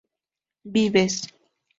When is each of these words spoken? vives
vives 0.71 1.17